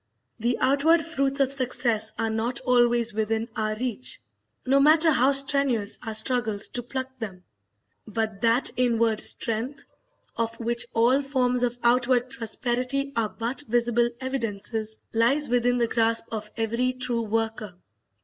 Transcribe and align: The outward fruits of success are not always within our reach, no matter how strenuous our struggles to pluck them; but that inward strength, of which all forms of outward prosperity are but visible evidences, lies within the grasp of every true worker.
The 0.39 0.57
outward 0.59 1.05
fruits 1.05 1.39
of 1.41 1.51
success 1.51 2.11
are 2.17 2.31
not 2.31 2.59
always 2.61 3.13
within 3.13 3.47
our 3.55 3.75
reach, 3.75 4.19
no 4.65 4.79
matter 4.79 5.11
how 5.11 5.31
strenuous 5.31 5.99
our 6.01 6.15
struggles 6.15 6.69
to 6.69 6.81
pluck 6.81 7.19
them; 7.19 7.43
but 8.07 8.41
that 8.41 8.71
inward 8.75 9.19
strength, 9.19 9.85
of 10.35 10.59
which 10.59 10.87
all 10.95 11.21
forms 11.21 11.61
of 11.61 11.77
outward 11.83 12.31
prosperity 12.31 13.13
are 13.15 13.29
but 13.29 13.61
visible 13.67 14.09
evidences, 14.19 14.97
lies 15.13 15.49
within 15.49 15.77
the 15.77 15.85
grasp 15.87 16.25
of 16.31 16.49
every 16.57 16.93
true 16.93 17.21
worker. 17.21 17.75